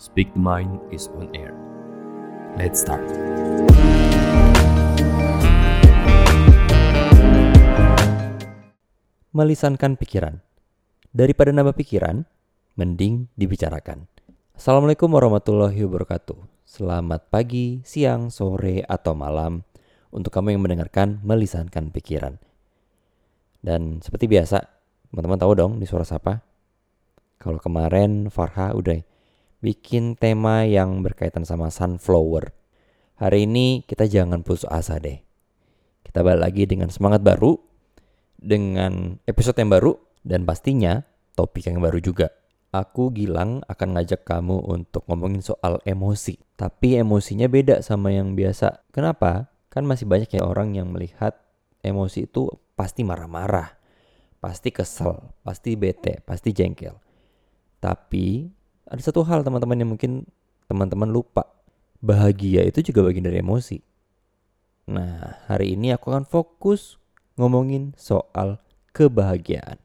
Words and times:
Speak 0.00 0.32
the 0.32 0.40
Mind 0.40 0.80
is 0.88 1.12
on 1.12 1.28
air. 1.36 1.52
Let's 2.56 2.80
start. 2.80 3.04
Melisankan 9.36 10.00
pikiran. 10.00 10.40
Daripada 11.12 11.52
nambah 11.52 11.76
pikiran, 11.76 12.24
mending 12.80 13.28
dibicarakan. 13.36 14.08
Assalamualaikum 14.56 15.12
warahmatullahi 15.12 15.76
wabarakatuh. 15.84 16.64
Selamat 16.64 17.28
pagi, 17.28 17.84
siang, 17.84 18.32
sore, 18.32 18.80
atau 18.88 19.12
malam 19.12 19.68
untuk 20.16 20.32
kamu 20.32 20.56
yang 20.56 20.64
mendengarkan 20.64 21.20
Melisankan 21.20 21.92
Pikiran. 21.92 22.40
Dan 23.60 24.00
seperti 24.00 24.32
biasa, 24.32 24.64
teman-teman 25.12 25.36
tahu 25.36 25.52
dong 25.52 25.72
di 25.76 25.84
suara 25.84 26.08
siapa? 26.08 26.40
Kalau 27.36 27.60
kemarin 27.60 28.32
Farha 28.32 28.72
udah 28.72 29.09
bikin 29.60 30.16
tema 30.16 30.64
yang 30.64 31.04
berkaitan 31.04 31.44
sama 31.44 31.68
sunflower. 31.68 32.52
Hari 33.20 33.44
ini 33.44 33.84
kita 33.84 34.08
jangan 34.08 34.40
putus 34.40 34.64
asa 34.64 34.96
deh. 34.96 35.20
Kita 36.00 36.24
balik 36.24 36.40
lagi 36.40 36.64
dengan 36.64 36.88
semangat 36.88 37.20
baru 37.20 37.60
dengan 38.40 39.20
episode 39.28 39.60
yang 39.60 39.68
baru 39.68 39.92
dan 40.24 40.48
pastinya 40.48 41.04
topik 41.36 41.68
yang 41.68 41.84
baru 41.84 42.00
juga. 42.00 42.32
Aku 42.72 43.12
Gilang 43.12 43.60
akan 43.68 43.98
ngajak 43.98 44.24
kamu 44.24 44.64
untuk 44.64 45.04
ngomongin 45.10 45.44
soal 45.44 45.82
emosi. 45.84 46.40
Tapi 46.56 46.96
emosinya 46.96 47.50
beda 47.50 47.84
sama 47.84 48.14
yang 48.14 48.32
biasa. 48.38 48.88
Kenapa? 48.94 49.52
Kan 49.68 49.84
masih 49.84 50.08
banyak 50.08 50.30
ya 50.32 50.42
orang 50.46 50.72
yang 50.78 50.88
melihat 50.88 51.36
emosi 51.84 52.30
itu 52.30 52.48
pasti 52.78 53.04
marah-marah. 53.04 53.76
Pasti 54.40 54.72
kesel, 54.72 55.20
pasti 55.44 55.76
bete, 55.76 56.24
pasti 56.24 56.54
jengkel. 56.56 56.96
Tapi 57.82 58.48
ada 58.90 59.00
satu 59.00 59.22
hal 59.22 59.46
teman-teman 59.46 59.78
yang 59.78 59.90
mungkin 59.94 60.26
teman-teman 60.66 61.06
lupa. 61.06 61.46
Bahagia 62.02 62.66
itu 62.66 62.90
juga 62.90 63.06
bagian 63.06 63.30
dari 63.30 63.38
emosi. 63.38 63.78
Nah, 64.90 65.46
hari 65.46 65.78
ini 65.78 65.94
aku 65.94 66.10
akan 66.10 66.26
fokus 66.26 66.98
ngomongin 67.38 67.94
soal 67.94 68.58
kebahagiaan. 68.90 69.78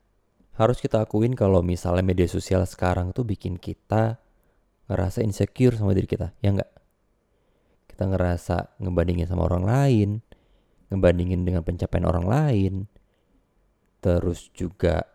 Harus 0.57 0.81
kita 0.81 1.05
akuin 1.05 1.37
kalau 1.37 1.61
misalnya 1.61 2.01
media 2.01 2.25
sosial 2.25 2.65
sekarang 2.65 3.13
tuh 3.13 3.27
bikin 3.27 3.61
kita 3.61 4.17
ngerasa 4.89 5.21
insecure 5.21 5.77
sama 5.77 5.93
diri 5.93 6.09
kita, 6.09 6.33
ya 6.41 6.55
enggak? 6.55 6.71
Kita 7.91 8.09
ngerasa 8.09 8.79
ngebandingin 8.81 9.27
sama 9.29 9.45
orang 9.45 9.63
lain, 9.67 10.09
ngebandingin 10.89 11.43
dengan 11.45 11.61
pencapaian 11.61 12.07
orang 12.07 12.25
lain, 12.25 12.73
terus 13.99 14.49
juga 14.55 15.14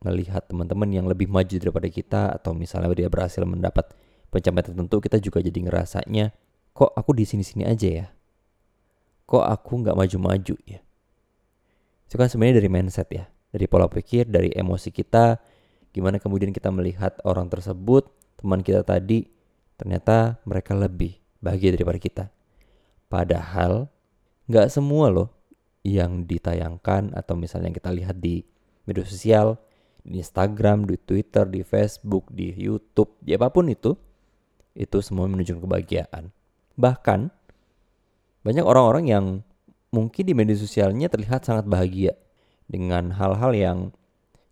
ngelihat 0.00 0.48
teman-teman 0.48 0.88
yang 0.88 1.06
lebih 1.06 1.28
maju 1.28 1.56
daripada 1.56 1.88
kita 1.92 2.22
atau 2.40 2.56
misalnya 2.56 2.88
dia 2.96 3.12
berhasil 3.12 3.44
mendapat 3.44 3.92
pencapaian 4.32 4.64
tertentu 4.72 4.96
kita 5.00 5.20
juga 5.20 5.44
jadi 5.44 5.58
ngerasanya 5.60 6.32
kok 6.72 6.92
aku 6.96 7.12
di 7.12 7.28
sini-sini 7.28 7.68
aja 7.68 7.88
ya 7.88 8.06
kok 9.28 9.44
aku 9.44 9.84
nggak 9.84 9.96
maju-maju 9.96 10.56
ya 10.64 10.80
itu 12.10 12.18
kan 12.18 12.26
sebenarnya 12.26 12.58
dari 12.58 12.66
mindset 12.66 13.06
ya, 13.14 13.30
dari 13.54 13.70
pola 13.70 13.86
pikir, 13.86 14.26
dari 14.26 14.50
emosi 14.50 14.90
kita, 14.90 15.38
gimana 15.94 16.18
kemudian 16.18 16.50
kita 16.50 16.66
melihat 16.74 17.14
orang 17.22 17.46
tersebut, 17.46 18.10
teman 18.34 18.66
kita 18.66 18.82
tadi, 18.82 19.30
ternyata 19.78 20.42
mereka 20.42 20.74
lebih 20.74 21.22
bahagia 21.38 21.70
daripada 21.70 22.02
kita. 22.02 22.24
Padahal 23.06 23.86
nggak 24.50 24.74
semua 24.74 25.06
loh 25.06 25.30
yang 25.86 26.26
ditayangkan 26.26 27.14
atau 27.14 27.38
misalnya 27.38 27.70
yang 27.70 27.78
kita 27.78 27.94
lihat 27.94 28.18
di 28.18 28.42
media 28.90 29.06
sosial, 29.06 29.62
di 30.04 30.20
Instagram, 30.20 30.88
di 30.88 30.96
Twitter, 30.96 31.44
di 31.46 31.60
Facebook, 31.64 32.28
di 32.32 32.52
YouTube, 32.56 33.16
di 33.20 33.36
apa 33.36 33.52
pun 33.52 33.68
itu, 33.68 33.94
itu 34.74 34.98
semua 35.04 35.28
menunjukkan 35.28 35.62
kebahagiaan. 35.62 36.32
Bahkan 36.78 37.20
banyak 38.40 38.64
orang-orang 38.64 39.04
yang 39.08 39.24
mungkin 39.92 40.24
di 40.24 40.32
media 40.32 40.56
sosialnya 40.56 41.10
terlihat 41.12 41.44
sangat 41.44 41.68
bahagia 41.68 42.16
dengan 42.70 43.12
hal-hal 43.18 43.52
yang 43.52 43.78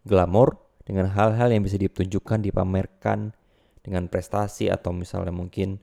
glamor, 0.05 0.59
dengan 0.85 1.09
hal-hal 1.13 1.53
yang 1.53 1.63
bisa 1.63 1.79
ditunjukkan, 1.79 2.45
dipamerkan 2.45 3.33
dengan 3.85 4.11
prestasi 4.11 4.69
atau 4.69 4.93
misalnya 4.93 5.33
mungkin 5.33 5.81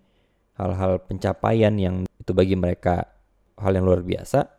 hal-hal 0.60 1.02
pencapaian 1.04 1.74
yang 1.78 1.96
itu 2.20 2.32
bagi 2.34 2.58
mereka 2.58 3.10
hal 3.58 3.72
yang 3.74 3.86
luar 3.86 4.02
biasa. 4.02 4.50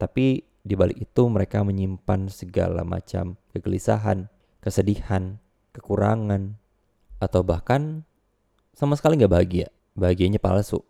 Tapi 0.00 0.44
di 0.60 0.74
balik 0.76 1.00
itu 1.00 1.22
mereka 1.28 1.64
menyimpan 1.64 2.28
segala 2.28 2.84
macam 2.84 3.39
kegelisahan, 3.52 4.30
kesedihan, 4.62 5.38
kekurangan, 5.76 6.58
atau 7.20 7.44
bahkan 7.44 8.02
sama 8.74 8.96
sekali 8.96 9.20
nggak 9.20 9.32
bahagia. 9.32 9.68
Bahagianya 9.94 10.38
palsu. 10.38 10.80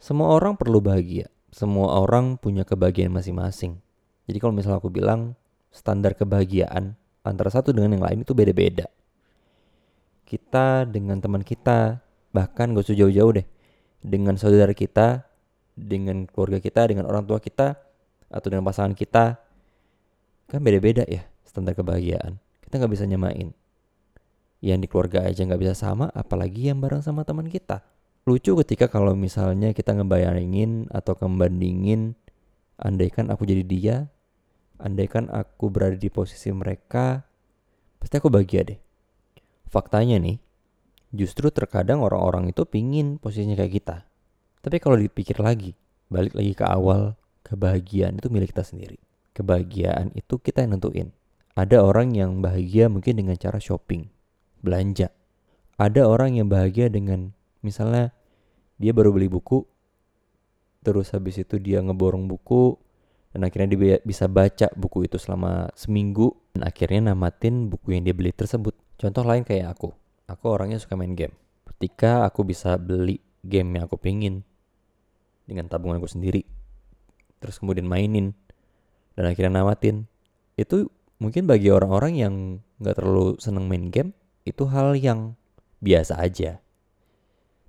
Semua 0.00 0.34
orang 0.34 0.58
perlu 0.58 0.80
bahagia 0.82 1.30
semua 1.56 2.04
orang 2.04 2.36
punya 2.36 2.68
kebahagiaan 2.68 3.08
masing-masing. 3.16 3.80
Jadi 4.28 4.36
kalau 4.36 4.52
misalnya 4.52 4.76
aku 4.76 4.92
bilang 4.92 5.38
standar 5.72 6.12
kebahagiaan 6.12 7.00
antara 7.24 7.48
satu 7.48 7.72
dengan 7.72 7.96
yang 7.96 8.04
lain 8.04 8.18
itu 8.28 8.36
beda-beda. 8.36 8.84
Kita 10.28 10.84
dengan 10.84 11.16
teman 11.22 11.40
kita, 11.40 12.04
bahkan 12.34 12.76
gak 12.76 12.90
usah 12.90 12.98
jauh-jauh 12.98 13.40
deh, 13.40 13.46
dengan 14.04 14.36
saudara 14.36 14.76
kita, 14.76 15.24
dengan 15.72 16.28
keluarga 16.28 16.60
kita, 16.60 16.92
dengan 16.92 17.08
orang 17.08 17.24
tua 17.24 17.40
kita, 17.40 17.78
atau 18.28 18.48
dengan 18.52 18.66
pasangan 18.68 18.92
kita, 18.92 19.40
kan 20.50 20.60
beda-beda 20.60 21.08
ya 21.08 21.24
standar 21.56 21.72
kebahagiaan. 21.72 22.36
Kita 22.60 22.76
nggak 22.76 22.92
bisa 22.92 23.08
nyamain. 23.08 23.56
Yang 24.60 24.78
di 24.84 24.86
keluarga 24.92 25.24
aja 25.24 25.40
nggak 25.40 25.60
bisa 25.64 25.72
sama, 25.72 26.12
apalagi 26.12 26.68
yang 26.68 26.84
bareng 26.84 27.00
sama 27.00 27.24
teman 27.24 27.48
kita. 27.48 27.80
Lucu 28.28 28.52
ketika 28.60 28.92
kalau 28.92 29.16
misalnya 29.16 29.72
kita 29.72 29.96
ngebayangin 29.96 30.92
atau 30.92 31.16
ngebandingin 31.16 32.18
andaikan 32.76 33.32
aku 33.32 33.48
jadi 33.48 33.62
dia 33.64 33.96
andaikan 34.76 35.32
aku 35.32 35.72
berada 35.72 35.96
di 35.96 36.12
posisi 36.12 36.52
mereka 36.52 37.24
pasti 38.02 38.18
aku 38.18 38.28
bahagia 38.28 38.66
deh. 38.66 38.80
Faktanya 39.70 40.18
nih 40.20 40.42
justru 41.14 41.48
terkadang 41.48 42.02
orang-orang 42.02 42.50
itu 42.50 42.66
pingin 42.66 43.16
posisinya 43.16 43.56
kayak 43.56 43.72
kita. 43.78 43.96
Tapi 44.60 44.76
kalau 44.82 44.98
dipikir 44.98 45.38
lagi 45.38 45.78
balik 46.10 46.34
lagi 46.34 46.52
ke 46.58 46.66
awal 46.66 47.14
kebahagiaan 47.46 48.18
itu 48.18 48.26
milik 48.26 48.50
kita 48.50 48.66
sendiri. 48.66 48.98
Kebahagiaan 49.38 50.10
itu 50.18 50.34
kita 50.42 50.66
yang 50.66 50.82
nentuin 50.82 51.14
ada 51.56 51.80
orang 51.80 52.12
yang 52.12 52.44
bahagia 52.44 52.92
mungkin 52.92 53.16
dengan 53.16 53.34
cara 53.40 53.56
shopping 53.56 54.06
belanja. 54.60 55.08
Ada 55.80 56.04
orang 56.04 56.36
yang 56.36 56.52
bahagia 56.52 56.92
dengan 56.92 57.32
misalnya 57.64 58.12
dia 58.76 58.92
baru 58.92 59.12
beli 59.12 59.28
buku 59.28 59.64
terus 60.84 61.10
habis 61.16 61.40
itu 61.40 61.58
dia 61.58 61.82
ngeborong 61.82 62.28
buku 62.28 62.76
dan 63.34 63.42
akhirnya 63.42 63.74
dia 63.74 63.96
bisa 64.04 64.30
baca 64.30 64.70
buku 64.76 65.08
itu 65.08 65.16
selama 65.18 65.72
seminggu 65.74 66.36
dan 66.54 66.68
akhirnya 66.68 67.12
namatin 67.12 67.72
buku 67.72 67.96
yang 67.96 68.04
dia 68.04 68.12
beli 68.12 68.30
tersebut. 68.30 68.76
Contoh 68.96 69.24
lain 69.24 69.42
kayak 69.42 69.76
aku. 69.76 69.92
Aku 70.28 70.44
orangnya 70.52 70.76
suka 70.76 70.94
main 70.94 71.16
game. 71.16 71.34
Ketika 71.66 72.24
aku 72.28 72.44
bisa 72.44 72.76
beli 72.76 73.20
game 73.44 73.76
yang 73.76 73.88
aku 73.88 73.98
pingin 73.98 74.44
dengan 75.46 75.70
tabunganku 75.70 76.10
sendiri 76.10 76.42
terus 77.38 77.62
kemudian 77.62 77.86
mainin 77.86 78.34
dan 79.14 79.30
akhirnya 79.30 79.62
namatin 79.62 80.10
itu 80.58 80.90
mungkin 81.16 81.48
bagi 81.48 81.72
orang-orang 81.72 82.12
yang 82.16 82.34
nggak 82.80 82.96
terlalu 83.00 83.40
seneng 83.40 83.66
main 83.70 83.88
game 83.88 84.10
itu 84.44 84.68
hal 84.68 84.94
yang 84.94 85.34
biasa 85.80 86.20
aja 86.20 86.60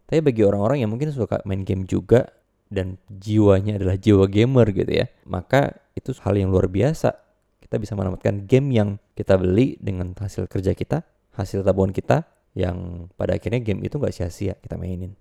tapi 0.07 0.23
bagi 0.23 0.41
orang-orang 0.47 0.87
yang 0.87 0.91
mungkin 0.95 1.11
suka 1.11 1.43
main 1.43 1.67
game 1.67 1.83
juga 1.83 2.31
dan 2.71 2.95
jiwanya 3.11 3.75
adalah 3.75 3.99
jiwa 3.99 4.27
gamer 4.27 4.71
gitu 4.71 4.91
ya, 5.03 5.05
maka 5.27 5.75
itu 5.95 6.15
hal 6.23 6.39
yang 6.39 6.51
luar 6.51 6.71
biasa. 6.71 7.11
Kita 7.59 7.75
bisa 7.75 7.95
menamatkan 7.99 8.47
game 8.47 8.71
yang 8.71 8.89
kita 9.19 9.35
beli 9.35 9.75
dengan 9.83 10.15
hasil 10.15 10.47
kerja 10.47 10.71
kita, 10.71 11.03
hasil 11.35 11.67
tabungan 11.67 11.91
kita, 11.91 12.23
yang 12.55 13.11
pada 13.19 13.35
akhirnya 13.35 13.59
game 13.59 13.83
itu 13.83 13.99
nggak 13.99 14.15
sia-sia 14.15 14.55
kita 14.55 14.79
mainin. 14.79 15.11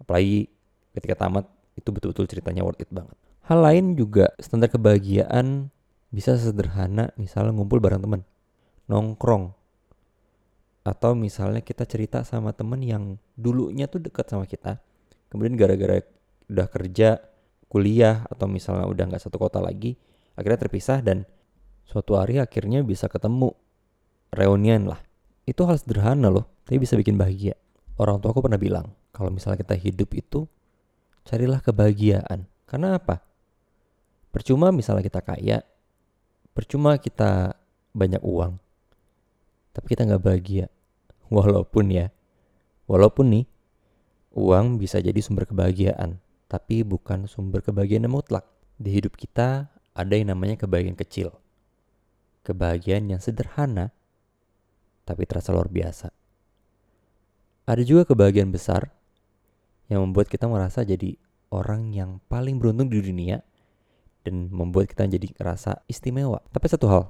Apalagi 0.00 0.48
ketika 0.96 1.28
tamat 1.28 1.44
itu 1.76 1.88
betul-betul 1.92 2.24
ceritanya 2.24 2.64
worth 2.64 2.80
it 2.80 2.88
banget. 2.88 3.16
Hal 3.44 3.60
lain 3.60 3.92
juga 4.00 4.32
standar 4.40 4.72
kebahagiaan 4.72 5.68
bisa 6.14 6.38
sederhana 6.38 7.10
misalnya 7.18 7.50
ngumpul 7.50 7.82
bareng 7.82 7.98
teman, 7.98 8.22
nongkrong, 8.86 9.50
atau 10.86 11.18
misalnya 11.18 11.58
kita 11.58 11.82
cerita 11.82 12.22
sama 12.22 12.54
temen 12.54 12.78
yang 12.86 13.18
dulunya 13.34 13.90
tuh 13.90 13.98
dekat 13.98 14.30
sama 14.30 14.46
kita 14.46 14.78
kemudian 15.32 15.58
gara-gara 15.58 15.98
udah 16.46 16.68
kerja 16.70 17.18
kuliah 17.66 18.22
atau 18.30 18.46
misalnya 18.46 18.86
udah 18.86 19.04
nggak 19.10 19.22
satu 19.26 19.40
kota 19.42 19.58
lagi 19.58 19.98
akhirnya 20.38 20.60
terpisah 20.62 21.02
dan 21.02 21.26
suatu 21.84 22.16
hari 22.18 22.40
akhirnya 22.40 22.82
bisa 22.82 23.06
ketemu. 23.06 23.54
Reunian 24.34 24.90
lah. 24.90 24.98
Itu 25.46 25.62
hal 25.68 25.78
sederhana 25.78 26.26
loh 26.26 26.50
tapi 26.66 26.82
bisa 26.82 26.98
bikin 26.98 27.14
bahagia. 27.14 27.54
Orang 27.94 28.18
tua 28.18 28.34
aku 28.34 28.42
pernah 28.42 28.58
bilang 28.58 28.90
kalau 29.14 29.30
misalnya 29.30 29.62
kita 29.62 29.78
hidup 29.78 30.10
itu 30.10 30.50
carilah 31.22 31.62
kebahagiaan. 31.62 32.50
Karena 32.66 32.98
apa? 32.98 33.22
Percuma 34.34 34.74
misalnya 34.74 35.06
kita 35.06 35.22
kaya 35.22 35.62
percuma 36.54 36.96
kita 36.96 37.58
banyak 37.92 38.22
uang 38.22 38.56
tapi 39.74 39.86
kita 39.92 40.06
nggak 40.06 40.22
bahagia 40.22 40.66
walaupun 41.34 41.90
ya 41.90 42.14
Walaupun 42.84 43.32
nih, 43.32 43.44
uang 44.36 44.76
bisa 44.76 45.00
jadi 45.00 45.16
sumber 45.24 45.48
kebahagiaan, 45.48 46.20
tapi 46.52 46.84
bukan 46.84 47.24
sumber 47.24 47.64
kebahagiaan 47.64 48.04
yang 48.04 48.20
mutlak. 48.20 48.44
Di 48.76 48.92
hidup 48.92 49.16
kita 49.16 49.72
ada 49.96 50.12
yang 50.12 50.36
namanya 50.36 50.60
kebahagiaan 50.60 50.98
kecil. 50.98 51.32
Kebahagiaan 52.44 53.08
yang 53.08 53.24
sederhana, 53.24 53.88
tapi 55.08 55.24
terasa 55.24 55.56
luar 55.56 55.72
biasa. 55.72 56.12
Ada 57.64 57.80
juga 57.80 58.04
kebahagiaan 58.04 58.52
besar 58.52 58.92
yang 59.88 60.04
membuat 60.04 60.28
kita 60.28 60.44
merasa 60.44 60.84
jadi 60.84 61.16
orang 61.48 61.96
yang 61.96 62.20
paling 62.28 62.60
beruntung 62.60 62.92
di 62.92 63.00
dunia 63.00 63.40
dan 64.24 64.48
membuat 64.50 64.90
kita 64.90 65.06
jadi 65.06 65.30
merasa 65.36 65.84
istimewa. 65.86 66.40
Tapi 66.50 66.66
satu 66.66 66.88
hal, 66.88 67.04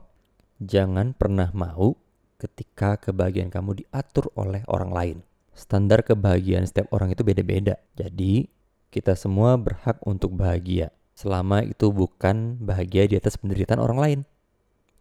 jangan 0.60 1.14
pernah 1.14 1.48
mau 1.54 1.94
ketika 2.36 2.98
kebahagiaan 2.98 3.48
kamu 3.48 3.86
diatur 3.86 4.28
oleh 4.34 4.66
orang 4.66 4.90
lain. 4.90 5.18
Standar 5.54 6.02
kebahagiaan 6.02 6.66
setiap 6.66 6.90
orang 6.90 7.14
itu 7.14 7.22
beda-beda. 7.22 7.78
Jadi, 7.94 8.50
kita 8.90 9.14
semua 9.14 9.54
berhak 9.54 10.02
untuk 10.02 10.34
bahagia. 10.34 10.90
Selama 11.14 11.62
itu 11.62 11.94
bukan 11.94 12.58
bahagia 12.58 13.06
di 13.06 13.14
atas 13.14 13.38
penderitaan 13.38 13.78
orang 13.78 13.98
lain. 13.98 14.20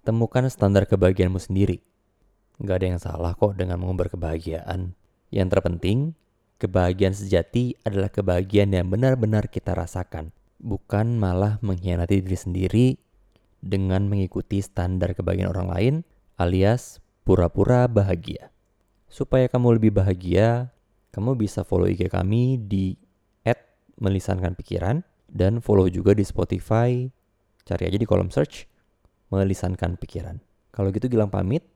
Temukan 0.06 0.46
standar 0.54 0.86
kebahagiaanmu 0.86 1.42
sendiri. 1.42 1.82
Gak 2.62 2.80
ada 2.80 2.88
yang 2.94 3.02
salah 3.02 3.34
kok 3.34 3.58
dengan 3.58 3.82
mengumbar 3.82 4.14
kebahagiaan. 4.14 4.94
Yang 5.34 5.48
terpenting, 5.58 6.14
kebahagiaan 6.62 7.18
sejati 7.18 7.74
adalah 7.82 8.14
kebahagiaan 8.14 8.78
yang 8.78 8.88
benar-benar 8.88 9.50
kita 9.50 9.74
rasakan, 9.74 10.30
bukan 10.64 11.20
malah 11.20 11.60
mengkhianati 11.60 12.24
diri 12.24 12.38
sendiri 12.40 12.88
dengan 13.60 14.08
mengikuti 14.08 14.64
standar 14.64 15.12
kebahagiaan 15.12 15.52
orang 15.52 15.68
lain 15.68 15.94
alias 16.40 17.04
pura-pura 17.28 17.86
bahagia. 17.92 18.50
Supaya 19.12 19.46
kamu 19.52 19.78
lebih 19.78 19.92
bahagia, 19.94 20.72
kamu 21.14 21.38
bisa 21.38 21.62
follow 21.62 21.86
IG 21.86 22.10
kami 22.10 22.58
di 22.58 22.98
@melisankan 24.00 24.58
pikiran 24.58 25.06
dan 25.30 25.62
follow 25.62 25.86
juga 25.92 26.16
di 26.18 26.26
Spotify. 26.26 27.06
Cari 27.64 27.84
aja 27.88 28.00
di 28.00 28.08
kolom 28.08 28.34
search 28.34 28.66
melisankan 29.30 30.00
pikiran. 30.00 30.42
Kalau 30.74 30.90
gitu 30.90 31.12
Gilang 31.12 31.30
pamit. 31.30 31.68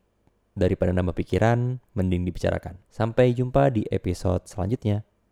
Daripada 0.58 0.90
nambah 0.90 1.14
pikiran, 1.14 1.78
mending 1.94 2.26
dibicarakan. 2.26 2.82
Sampai 2.90 3.30
jumpa 3.30 3.70
di 3.70 3.86
episode 3.94 4.50
selanjutnya. 4.50 5.06